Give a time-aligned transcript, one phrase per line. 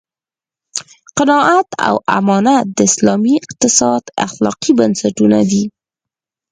[1.17, 5.63] قناعت او امانت د اسلامي اقتصاد اخلاقي بنسټونه دي.